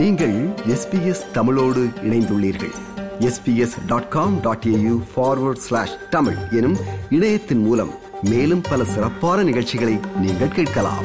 நீங்கள் 0.00 0.48
எஸ்பிஎஸ் 0.48 1.30
தமிழோடு 1.32 1.88
இணைந்துள்ளீர்கள். 2.02 2.72
SBS 3.18 3.86
dot 3.86 4.08
com 4.08 4.40
dot 4.40 4.64
AU 4.66 5.02
forward 5.16 5.56
slash 5.56 6.08
Tamil 6.10 6.36
எனும் 6.50 6.76
இணையத்தின் 7.10 7.58
மூலம் 7.58 7.90
மேலும் 8.22 8.60
பல 8.60 8.84
சிறப்பான 8.84 9.42
நிகழ்ச்சிகளை 9.42 9.98
நீங்கள் 10.20 10.48
கேட்கலாம். 10.48 11.04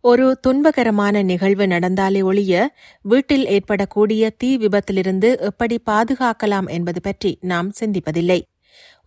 ஒரு 0.00 0.38
துன்பகரமான 0.46 1.22
நிகழ்வு 1.22 1.66
நடந்தாலே 1.66 2.22
ஒழிய 2.22 2.74
வீட்டில் 3.02 3.46
ஏற்படக்கூடிய 3.46 4.30
தீ 4.30 4.56
விபத்திலிருந்து 4.56 5.38
எப்படி 5.38 5.82
பாதுகாக்கலாம் 5.90 6.66
என்பது 6.66 7.00
பற்றி 7.00 7.38
நாம் 7.40 7.70
சிந்திப்பதில்லை. 7.80 8.42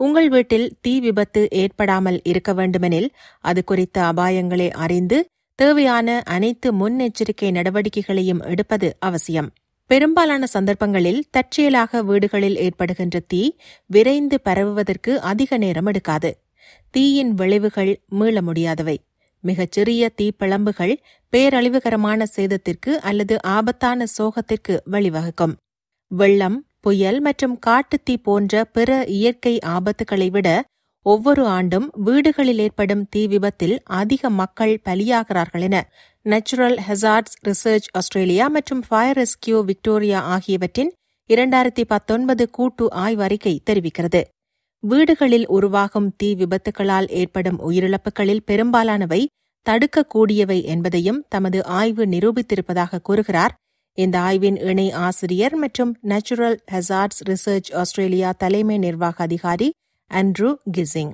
உங்கள் 0.06 0.30
வீட்டில் 0.30 0.68
தீ 0.82 0.94
விபத்து 1.00 1.42
ஏற்படாமல் 1.62 2.20
இருக்க 2.24 2.52
வேண்டுமெனில் 2.54 3.10
அது 3.42 3.62
குறித்த 3.64 3.98
அபாயங்களை 4.12 4.68
அறிந்து 4.86 5.18
தேவையான 5.60 6.08
அனைத்து 6.36 6.68
முன்னெச்சரிக்கை 6.74 7.50
நடவடிக்கைகளையும் 7.52 8.42
எடுப்பது 8.52 8.88
அவசியம். 9.00 9.50
பெரும்பாலான 9.90 10.44
சந்தர்ப்பங்களில் 10.46 11.22
தற்செயலாக 11.30 12.02
வீடுகளில் 12.04 12.58
ஏற்படுகின்ற 12.66 13.20
தீ 13.28 13.42
விரைந்து 13.90 14.38
பரவுவதற்கு 14.42 15.14
அதிக 15.32 15.58
நேரம் 15.58 15.86
எடுக்காது. 15.86 16.32
தீயின் 16.94 17.34
விளைவுகள் 17.34 17.94
மீள 18.20 18.36
முடியாதவை. 18.42 18.98
மிகச்சிறிய 19.44 20.04
தீப்பிழம்புகள் 20.20 20.94
பேரழிவுகரமான 21.34 22.24
சேதத்திற்கு 22.36 22.92
அல்லது 23.10 23.36
ஆபத்தான 23.56 24.06
சோகத்திற்கு 24.18 24.76
வழிவகுக்கும். 24.92 25.56
வெள்ளம் 26.12 26.58
புயல் 26.84 27.20
மற்றும் 27.22 27.60
காட்டுத்தீ 27.66 28.18
போன்ற 28.18 28.64
பிற 28.66 29.06
இயற்கை 29.08 29.60
ஆபத்துகளை 29.68 30.30
விட 30.32 30.50
ஒவ்வொரு 31.06 31.44
ஆண்டும் 31.48 31.88
வீடுகளில் 32.04 32.60
ஏற்படும் 32.60 33.08
தீ 33.10 33.28
விபத்தில் 33.28 33.76
அதிக 33.92 34.30
மக்கள் 34.30 34.82
பலியாகிறார்கள் 34.86 35.62
என 35.62 35.78
நேச்சுரல் 36.26 36.78
ஹெசார்ட்ஸ் 36.78 37.38
ரிசர்ச் 37.44 37.88
ஆஸ்திரேலியா 37.92 38.46
மற்றும் 38.48 38.84
ஃபயர் 38.88 39.18
ரெஸ்கியூ 39.18 39.60
விக்டோரியா 39.64 40.20
ஆகியவற்றின் 40.36 40.92
இரண்டாயிரத்தி 41.30 41.84
பத்தொன்பது 41.86 42.50
கூட்டு 42.50 42.86
ஆய்வறிக்கை 42.96 43.54
தெரிவிக்கிறது. 43.70 44.22
வீடுகளில் 44.84 45.48
உருவாகும் 45.48 46.10
தீ 46.18 46.30
விபத்துகளால் 46.36 47.10
ஏற்படும் 47.12 47.60
உயிரிழப்புகளில் 47.60 48.46
பெரும்பாலானவை 48.46 49.22
தடுக்கக்கூடியவை 49.66 50.64
என்பதையும் 50.66 51.24
தமது 51.30 51.60
ஆய்வு 51.72 52.06
நிரூபித்திருப்பதாக 52.06 53.02
கூறுகிறார் 53.02 53.54
இந்த 53.98 54.16
ஆய்வின் 54.28 54.58
இணை 54.66 54.86
ஆசிரியர் 55.04 55.56
மற்றும் 55.56 55.92
நேச்சுரல் 56.12 56.58
ஹெசார்ட்ஸ் 56.74 57.22
ரிசர்ச் 57.30 57.70
ஆஸ்திரேலியா 57.82 58.30
தலைமை 58.44 58.78
நிர்வாக 58.86 59.18
அதிகாரி 59.24 59.70
Andrew 60.12 60.50
kissing 60.78 61.14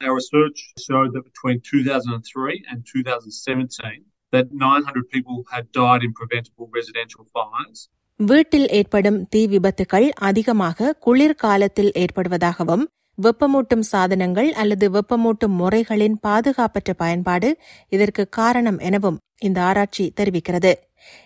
Our 0.00 0.14
research 0.16 0.58
showed 0.84 1.08
that 1.14 1.24
between 1.26 1.56
2003 1.62 2.54
and 2.70 2.78
2017, 2.84 3.90
that 4.32 4.46
900 4.60 5.02
people 5.08 5.38
had 5.50 5.64
died 5.72 6.02
in 6.02 6.12
preventable 6.14 6.68
residential 6.74 7.24
fires. 7.34 7.80
வீட்டில் 8.20 8.68
ஏற்படும் 8.78 9.18
தீ 9.30 9.42
விபத்துகள் 9.46 10.06
அதிகமாக 10.28 10.94
குளிர்காலத்தில் 11.04 11.92
ஏற்படுவதாகவும் 12.02 12.84
வெப்பமூட்டும் 13.18 13.84
சாதனங்கள் 13.90 14.50
அல்லது 14.54 14.86
வெப்பமூட்டும் 14.90 15.56
முறைகளின் 15.60 16.16
பாதுகாப்பற்ற 16.26 16.92
பயன்பாடு 17.02 17.50
இதற்கு 17.92 18.24
காரணம் 18.38 18.78
எனவும் 18.88 19.18
இந்த 19.42 19.60
ஆராய்ச்சி 19.68 20.06
தெரிவிக்கிறது 20.16 20.72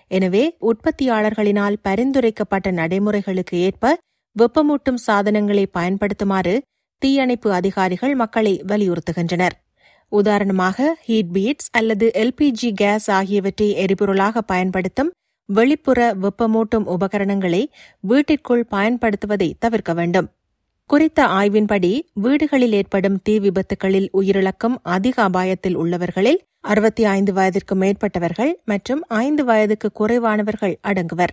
எனவே 0.09 0.45
உற்பத்தியாளர்களினால் 0.61 1.77
பரிந்துரைக்கப்பட்ட 1.83 2.71
நடைமுறைகளுக்கு 2.71 3.59
ஏற்ப 3.59 3.97
வெப்பமூட்டும் 4.37 5.01
சாதனங்களை 5.07 5.65
பயன்படுத்துமாறு 5.75 6.55
தீயணைப்பு 7.03 7.53
அதிகாரிகள் 7.53 8.15
மக்களை 8.15 8.63
வலியுறுத்துகின்றனர். 8.69 9.55
உதாரணமாக 10.13 10.97
ஹீட் 11.07 11.33
பீட்ஸ் 11.33 11.71
அல்லது 11.71 12.11
எல்பிஜி 12.15 12.71
கேஸ் 12.75 13.11
ஆகியவற்றை 13.11 13.69
எரிபொருளாக 13.75 14.43
பயன்படுத்தும் 14.43 15.11
வெளிப்புற 15.49 16.15
வெப்பமூட்டும் 16.15 16.87
உபகரணங்களை 16.87 17.63
வீட்டிற்குள் 18.01 18.65
பயன்படுத்துவதை 18.71 19.53
தவிர்க்க 19.59 19.93
வேண்டும். 19.93 20.29
குறித்த 20.91 21.27
ஆய்வின்படி 21.27 21.91
வீடுகளில் 22.15 22.73
ஏற்படும் 22.73 23.23
தீ 23.23 23.39
விபத்துகளில் 23.39 24.09
உயிரிழக்கும் 24.13 24.75
அதிக 24.83 25.29
அபாயத்தில் 25.29 25.75
உள்ளவர்களில் 25.75 26.41
அறுபத்தி 26.61 27.05
ஐந்து 27.05 27.33
வயதிற்கு 27.33 27.75
மேற்பட்டவர்கள் 27.75 28.53
மற்றும் 28.65 29.03
ஐந்து 29.09 29.45
வயதுக்கு 29.45 29.93
குறைவானவர்கள் 29.93 30.75
அடங்குவர். 30.83 31.33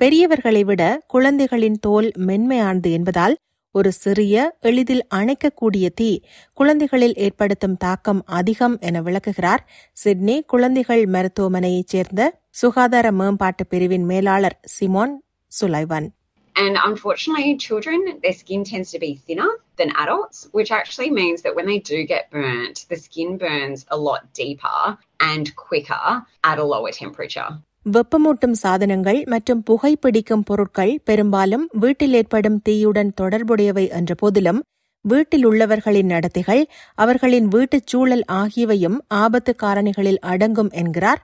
பெரியவர்களை 0.00 0.64
விட 0.64 0.82
குழந்தைகளின் 1.06 1.78
தோல் 1.80 2.12
மென்மையானது 2.18 2.90
என்பதால் 2.92 3.36
ஒரு 3.74 3.92
சிறிய 3.92 4.56
எளிதில் 4.60 5.04
அணைக்கக்கூடிய 5.14 5.86
தீ 5.94 6.10
குழந்தைகளில் 6.52 7.14
ஏற்படுத்தும் 7.14 7.76
தாக்கம் 7.76 8.22
அதிகம் 8.26 8.76
என 8.80 9.02
விளக்குகிறார் 9.02 9.64
சிட்னி 9.92 10.42
குழந்தைகள் 10.42 11.06
மருத்துவமனையைச் 11.06 11.86
சேர்ந்த 11.86 12.32
சுகாதார 12.50 13.12
மேம்பாட்டு 13.12 13.66
பிரிவின் 13.66 14.04
மேலாளர் 14.04 14.60
Simone 14.76 15.14
Sullivan. 15.52 16.06
And 16.55 16.77
unfortunately, 16.79 17.55
children, 17.57 18.19
their 18.23 18.33
skin 18.33 18.63
tends 18.65 18.91
to 18.91 18.99
be 18.99 19.11
thinner 19.17 19.47
than 19.77 19.91
adults, 19.95 20.49
which 20.51 20.71
actually 20.71 21.09
means 21.11 21.41
that 21.41 21.55
when 21.55 21.67
they 21.67 21.79
do 21.81 21.99
get 22.05 22.29
burnt, 22.31 22.85
the 22.89 22.97
skin 22.97 23.37
burns 23.37 23.85
a 23.89 23.97
lot 23.97 24.23
deeper 24.33 24.79
and 25.19 25.55
quicker 25.57 26.05
at 26.43 26.59
a 26.59 26.67
lower 26.73 26.91
temperature. 26.99 27.49
வெப்பமூட்டும் 27.85 28.55
சாதனங்கள் 28.61 29.19
மற்றும் 29.25 29.61
புகைப்பிடிக்கும் 29.69 30.43
பொருட்கள் 30.43 30.93
பெரும்பாலும் 31.03 31.65
வீட்டில் 31.83 32.13
ஏற்படும் 32.13 32.59
தீயுடன் 32.67 33.11
தொடர்புடையவை 33.21 33.85
என்ற 33.99 34.15
போதிலும் 34.15 34.59
வீட்டில் 35.05 35.45
உள்ளவர்களின் 35.45 36.11
நடத்தைகள் 36.13 36.61
அவர்களின் 36.97 37.47
வீட்டுச் 37.47 37.89
சூழல் 37.93 38.25
ஆகியவையும் 38.41 38.97
ஆபத்து 39.23 39.53
காரணிகளில் 39.63 40.21
அடங்கும் 40.33 40.71
என்கிறார் 40.81 41.21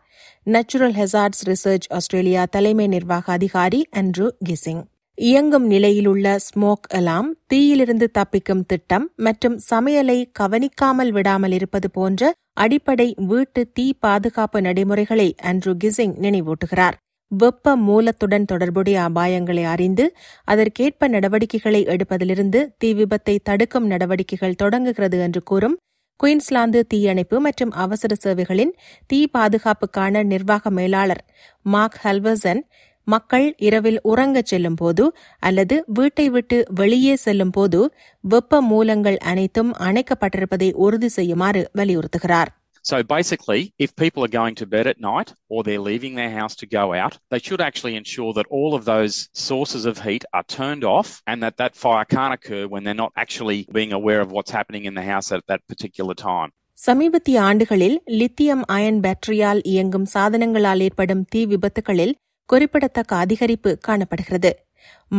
நேச்சுரல் 0.48 0.98
ஹெசார்ட்ஸ் 1.02 1.46
ரிசர்ச் 1.52 1.90
ஆஸ்திரேலியா 2.00 2.46
தலைமை 2.58 2.88
நிர்வாக 2.88 3.34
அதிகாரி 3.40 3.82
அண்ட்ரூ 4.02 4.30
கிசிங் 4.50 4.84
இயங்கும் 5.21 5.67
நிலையிலுள்ள 5.67 6.27
ஸ்மோக் 6.39 6.87
அலாம் 6.89 7.27
தீயிலிருந்து 7.47 8.07
தப்பிக்கும் 8.19 8.63
திட்டம் 8.67 9.07
மற்றும் 9.17 9.57
சமையலை 9.71 10.17
கவனிக்காமல் 10.33 11.11
விடாமல் 11.11 11.53
இருப்பது 11.53 11.89
போன்ற 11.91 12.31
அடிப்படை 12.53 13.07
வீட்டு 13.27 13.63
தீ 13.73 13.87
பாதுகாப்பு 13.99 14.61
நடைமுறைகளை 14.61 15.29
அண்ட்ரூ 15.43 15.75
கிசிங் 15.85 16.15
நினைவூட்டுகிறார். 16.21 16.97
வெப்ப 17.33 17.77
மூலத்துடன் 17.77 18.45
தொடர்புடைய 18.45 18.97
அபாயங்களை 19.09 19.65
அறிந்து 19.65 20.07
அதற்கேற்ப 20.45 21.09
நடவடிக்கைகளை 21.09 21.83
எடுப்பதிலிருந்து 21.85 22.63
தீ 22.79 22.91
விபத்தை 22.95 23.37
தடுக்கும் 23.43 23.87
நடவடிக்கைகள் 23.87 24.55
தொடங்குகிறது 24.55 25.19
என்று 25.19 25.43
கூறும் 25.43 25.77
குயின்ஸ்லாந்து 26.21 26.81
தீயணைப்பு 26.87 27.37
மற்றும் 27.41 27.71
அவசர 27.75 28.15
சேவைகளின் 28.15 28.73
தீ 29.07 29.21
பாதுகாப்புக்கான 29.39 30.23
நிர்வாக 30.25 30.71
மேலாளர் 30.71 31.23
மார்க் 31.67 32.01
ஹல்வர்சன் 32.03 32.61
மக்கள் 33.07 33.47
இரவில் 33.69 33.99
உறங்கச் 34.05 34.51
செல்லும் 34.53 34.77
போது 34.77 35.05
அல்லது 35.41 35.77
வீட்டை 35.99 36.27
விட்டு 36.31 36.59
வெளியே 36.73 37.15
செல்லும் 37.17 37.51
போது 37.51 37.81
வெப்ப 38.25 38.63
மூலங்கள் 38.63 39.19
அனைத்தும் 39.25 39.73
அணைக்கப்பட்டிருப்பதை 39.89 40.71
உறுதி 40.87 41.11
செய்யுமாறு 41.19 41.65
வலியுறுத்துகிறார் 41.81 42.51
So 42.85 42.99
basically, 43.09 43.63
if 43.79 43.91
people 43.95 44.23
are 44.25 44.33
going 44.33 44.55
to 44.55 44.67
bed 44.67 44.87
at 44.87 44.99
night 45.03 45.29
or 45.49 45.63
they're 45.63 45.87
leaving 45.89 46.15
their 46.15 46.31
house 46.31 46.55
to 46.57 46.67
go 46.71 46.95
out, 46.95 47.15
they 47.31 47.39
should 47.39 47.61
actually 47.61 47.95
ensure 47.95 48.33
that 48.33 48.49
all 48.51 48.73
of 48.75 48.85
those 48.85 49.15
sources 49.41 49.85
of 49.85 49.99
heat 49.99 50.25
are 50.33 50.45
turned 50.51 50.85
off 50.91 51.09
and 51.27 51.39
that 51.43 51.57
that 51.57 51.75
fire 51.77 52.07
can't 52.07 52.35
occur 52.35 52.63
when 52.67 52.85
they're 52.85 53.03
not 53.03 53.13
actually 53.17 53.59
being 53.71 53.93
aware 53.93 54.23
of 54.23 54.33
what's 54.33 54.51
happening 54.51 54.85
in 54.85 54.95
the 54.95 55.05
house 55.05 55.31
at 55.31 55.45
that 55.47 55.63
particular 55.67 56.17
time. 56.23 56.51
சமீபத்திய 56.79 57.39
ஆண்டுகளில் 57.43 57.97
lithium 58.21 58.65
ion 58.75 59.01
பேட்டரியால் 59.01 59.61
இயங்கும் 59.67 60.07
சாதனங்களால் 60.15 60.83
ஏற்படும் 60.87 61.25
தீ 61.33 61.41
விபத்துகளில் 61.47 62.15
குறிப்பிடத்தக்க 62.51 63.13
அதிகரிப்பு 63.25 63.71
காணப்படுகிறது. 63.87 64.51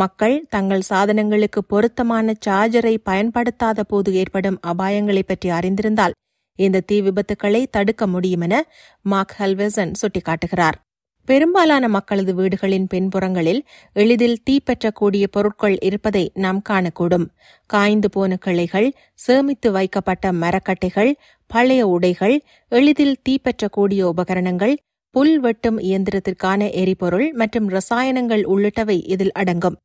மக்கள் 0.01 0.35
தங்கள் 0.49 0.83
சாதனங்களுக்கு 0.89 1.59
பொருத்தமான 1.67 2.33
சார்ஜரை 2.45 2.95
பயன்படுத்தாத 3.09 3.83
போது 3.83 4.09
ஏற்படும் 4.13 4.59
அபாயங்களை 4.71 5.23
பற்றி 5.25 5.49
அறிந்திருந்தால் 5.49 6.15
இந்த 6.59 6.83
தீ 6.89 6.97
விபத்துக்களை 7.01 7.61
தடுக்க 7.75 8.03
முடியும் 8.07 8.43
என 8.47 8.55
மார்க் 9.11 9.35
ஹல்வெசன் 9.39 9.93
சுட்டிக்காட்டுகிறார். 10.01 10.77
பெரும்பாலான 11.27 11.85
மக்களது 11.87 12.31
வீடுகளின் 12.35 12.87
பின்புறங்களில் 12.93 13.61
எளிதில் 13.93 14.37
தீப்பற்றக்கூடிய 14.49 15.25
பொருட்கள் 15.35 15.75
இருப்பதை 15.87 16.23
நாம் 16.43 16.61
காணக்கூடும். 16.69 17.27
காய்ந்து 17.73 18.09
போன 18.09 18.37
கிளைகள் 18.45 18.87
சேமித்து 19.25 19.71
வைக்கப்பட்ட 19.71 20.31
மரக்கட்டைகள் 20.43 21.11
பழைய 21.51 21.81
உடைகள் 21.87 22.35
எளிதில் 22.71 23.19
தீப்பற்றக்கூடிய 23.29 24.01
உபகரணங்கள் 24.13 24.75
புல் 25.15 25.39
வெட்டும் 25.39 25.77
இயந்திரத்திற்கான 25.77 26.67
எரிபொருள் 26.71 27.29
மற்றும் 27.33 27.67
ரசாயனங்கள் 27.69 28.43
உள்ளிட்டவை 28.53 28.95
இதில் 29.13 29.33
அடங்கும். 29.33 29.75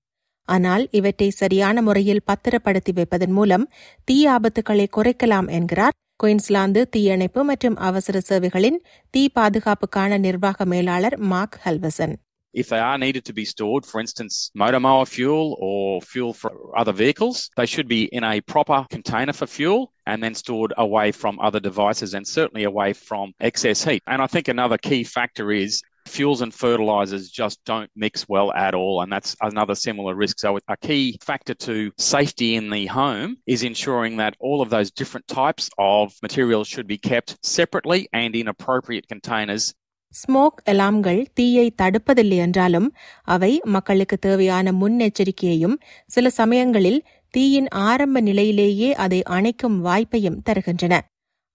ஆனால் 0.49 0.85
இவற்றை 0.91 1.29
சரியான 1.31 1.83
முறையில் 1.83 2.23
பத்திரப்படுத்தி 2.25 2.93
வைப்பதன் 2.93 3.35
மூலம் 3.39 3.65
தீ 4.09 4.17
ஆபத்துக்களை 4.27 4.87
குறைக்கலாம் 4.97 5.49
என்கிறார். 5.59 5.97
குயின்ஸ்லாந்து 6.17 6.83
தீயணைப்பு 6.89 7.41
மற்றும் 7.45 7.77
அவசர 7.89 8.21
சேவைகளின் 8.21 8.79
தீ 9.15 9.23
பாதுகாப்புக்கான 9.35 10.19
நிர்வாக 10.19 10.65
மேலாளர் 10.65 11.17
Mark 11.33 11.59
Halvorsen 11.65 12.15
if 12.57 12.71
they 12.71 12.79
are 12.79 12.97
needed 12.97 13.27
to 13.27 13.35
be 13.35 13.45
stored, 13.45 13.85
for 13.85 14.01
instance, 14.01 14.51
motor 14.55 14.81
mower 14.81 15.05
fuel 15.05 15.59
or 15.61 16.01
fuel 16.01 16.33
for 16.33 16.77
other 16.77 16.93
vehicles, 16.93 17.51
they 17.55 17.67
should 17.67 17.87
be 17.87 18.05
in 18.05 18.25
a 18.25 18.41
proper 18.41 18.87
container 18.89 19.35
for 19.35 19.47
fuel 19.47 19.93
and 20.07 20.23
then 20.23 20.35
stored 20.35 20.73
away 20.79 21.13
from 21.13 21.39
other 21.39 21.61
devices 21.61 22.15
and 22.15 22.27
certainly 22.27 22.65
away 22.65 22.95
from 22.95 23.35
excess 23.41 23.85
heat. 23.85 24.03
And 24.07 24.23
I 24.23 24.27
think 24.27 24.49
another 24.49 24.79
key 24.79 25.05
factor 25.05 25.53
is 25.53 25.83
fuels 26.07 26.41
and 26.41 26.55
fertilizers 26.55 27.29
just 27.29 27.63
don't 27.67 27.91
mix 27.95 28.27
well 28.27 28.53
at 28.53 28.75
all 28.75 29.03
and 29.03 29.13
that's 29.13 29.37
another 29.41 29.75
similar 29.75 30.15
risk 30.15 30.39
so 30.39 30.57
a 30.69 30.77
key 30.77 31.19
factor 31.21 31.53
to 31.53 31.91
safety 31.99 32.55
in 32.55 32.71
the 32.71 32.87
home 32.87 33.37
is 33.45 33.65
ensuring 33.65 34.17
that 34.17 34.37
all 34.39 34.63
of 34.63 34.71
those 34.71 34.93
different 34.93 35.27
types 35.27 35.69
of 35.79 36.15
materials 36.23 36.69
should 36.69 36.87
be 36.87 36.97
kept 36.97 37.37
separately 37.45 38.09
and 38.13 38.37
in 38.37 38.47
appropriate 38.47 39.09
containers 39.09 39.75
smoke 40.21 40.61
அலாம்கள் 40.67 41.21
தீயை 41.35 41.67
தடுப்பதில்லை 41.83 42.37
என்றாலும் 42.37 42.89
அவை 43.27 43.53
மக்களுக்கு 43.67 44.17
தேவையான 44.19 44.73
முன்னெச்சரிக்கையையும் 44.73 45.77
சில 46.07 46.31
சமயங்களில் 46.31 47.01
தீயின் 47.35 47.69
ஆரம்ப 47.89 48.21
நிலையிலேயே 48.21 48.89
அதை 48.95 49.21
அணைக்கும் 49.31 49.77
வாய்ப்பையும் 49.85 50.41
தருகின்றன. 50.49 50.95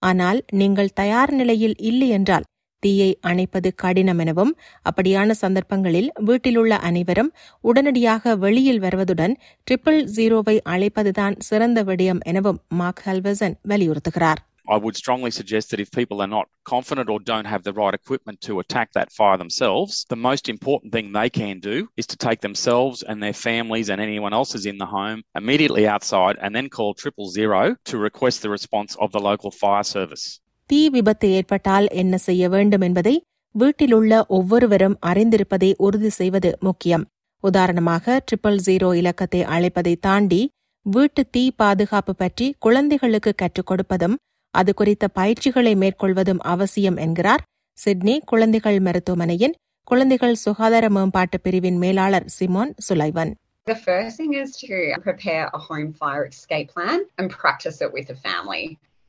ஆனால் 0.02 0.40
நீங்கள் 0.52 0.94
தயார் 0.94 1.32
நிலையில் 1.32 1.76
இல்லை 1.80 2.08
என்றால் 2.08 2.46
தீயை 2.82 3.10
அணைப்பது 3.26 3.68
கடினம் 3.74 4.18
எனவும் 4.18 4.52
அப்படியான 4.84 5.30
சந்தர்ப்பங்களில் 5.30 6.08
வீட்டிலுள்ள 6.20 6.72
அனைவரும் 6.78 7.30
உடனடியாக 7.64 8.34
வெளியில் 8.36 8.80
வருவதுடன் 8.80 9.34
ட்ரிபிள் 9.66 10.00
ஜீரோவை 10.16 10.56
அழைப்பதுதான் 10.68 11.36
சிறந்த 11.40 11.84
விடயம் 11.84 12.22
எனவும் 12.24 12.58
மார்க் 12.68 13.04
ஹல்வசன் 13.06 13.54
வலியுறுத்துகிறார். 13.68 14.40
I 14.67 14.77
would 14.77 14.97
strongly 14.97 15.31
suggest 15.31 15.69
that 15.69 15.79
if 15.79 15.89
people 15.91 16.21
are 16.21 16.27
not 16.29 16.47
confident 16.65 17.09
or 17.09 17.19
don't 17.21 17.45
have 17.45 17.63
the 17.63 17.73
right 17.73 17.93
equipment 17.93 18.41
to 18.41 18.59
attack 18.59 18.91
that 18.91 19.13
fire 19.13 19.37
themselves, 19.37 20.05
the 20.09 20.17
most 20.19 20.49
important 20.49 20.91
thing 20.91 21.11
they 21.11 21.29
can 21.31 21.59
do 21.61 21.75
is 21.95 22.07
to 22.07 22.17
take 22.17 22.41
themselves 22.41 23.01
and 23.01 23.23
their 23.23 23.37
families 23.41 23.89
and 23.89 24.01
anyone 24.01 24.33
else 24.33 24.51
is 24.55 24.65
in 24.65 24.77
the 24.77 24.87
home 24.87 25.19
immediately 25.35 25.87
outside 25.87 26.35
and 26.41 26.53
then 26.53 26.67
call 26.69 26.93
triple 26.95 27.29
zero 27.29 27.61
to 27.85 27.97
request 27.99 28.41
the 28.41 28.49
response 28.49 28.91
of 28.97 29.11
the 29.13 29.21
local 29.21 29.51
fire 29.53 29.87
service. 29.95 30.25
தீ 30.69 30.81
விபத்து 30.89 31.27
ஏற்பட்டால் 31.37 31.85
என்ன 32.01 32.15
செய்ய 32.27 32.49
வேண்டும் 32.49 32.85
என்பதை 32.87 33.15
வீட்டிலுள்ள 33.55 34.13
ஒவ்வொருவரும் 34.37 34.99
அறிந்திருப்பதை 35.09 35.71
உறுதி 35.85 36.11
செய்வது 36.19 36.49
முக்கியம் 36.59 37.05
உதாரணமாக 37.43 38.19
ட்ரிபிள் 38.27 38.61
ஜீரோ 38.67 38.89
இலக்கத்தை 39.01 39.41
அழைப்பதை 39.55 39.93
தாண்டி 40.07 40.41
வீட்டு 40.85 41.21
தீ 41.35 41.43
பாதுகாப்பு 41.61 42.13
பற்றி 42.21 42.45
குழந்தைகளுக்கு 42.65 43.31
கற்றுக் 43.41 43.69
கொடுப்பதும் 43.71 44.15
அது 44.59 44.71
குறித்த 44.73 45.05
பயிற்சிகளை 45.19 45.73
மேற்கொள்வதும் 45.83 46.43
அவசியம் 46.53 46.99
என்கிறார் 47.05 47.43
சிட்னி 47.77 48.15
குழந்தைகள் 48.25 48.79
மருத்துவமனையின் 48.79 49.57
குழந்தைகள் 49.87 50.35
சுகாதார 50.45 50.85
மேம்பாட்டு 50.89 51.37
பிரிவின் 51.39 51.77
மேலாளர் 51.85 52.29
Simon 52.39 52.73
Sullivan 52.87 53.33
The 53.67 53.75
first 53.75 54.15
thing 54.15 54.33
is 54.33 54.51
to 54.57 54.75
prepare 55.01 55.45
a 55.53 55.59
home 55.59 55.89
fire 56.01 56.25
escape 56.25 56.69
plan 56.75 56.99
and 57.17 57.29
practice 57.29 57.81
it 57.81 57.91
with 57.91 58.07
the 58.07 58.15
family. 58.27 58.61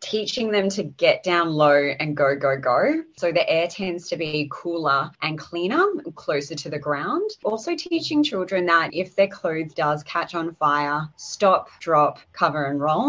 Teaching 0.02 0.50
them 0.50 0.68
to 0.76 0.82
get 1.04 1.22
down 1.22 1.46
low 1.62 1.78
and 2.00 2.16
go, 2.16 2.30
go, 2.36 2.52
go. 2.58 2.80
So 3.16 3.30
the 3.30 3.48
air 3.48 3.68
tends 3.68 4.08
to 4.10 4.16
be 4.16 4.32
cooler 4.50 5.00
and 5.22 5.38
cleaner, 5.38 5.84
closer 6.16 6.56
to 6.64 6.68
the 6.68 6.82
ground. 6.88 7.28
Also 7.44 7.74
teaching 7.76 8.24
children 8.24 8.66
that 8.66 8.90
if 9.04 9.14
their 9.14 9.28
clothes 9.28 9.74
does 9.74 10.02
catch 10.14 10.34
on 10.34 10.54
fire, 10.56 11.00
stop, 11.16 11.64
drop, 11.80 12.18
cover 12.32 12.64
and 12.66 12.80
roll. 12.80 13.08